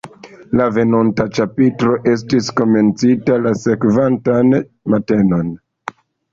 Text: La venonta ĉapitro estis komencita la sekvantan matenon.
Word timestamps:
La 0.61 0.65
venonta 0.77 1.25
ĉapitro 1.39 1.99
estis 2.13 2.49
komencita 2.61 3.39
la 3.45 3.55
sekvantan 3.67 4.59
matenon. 4.97 5.57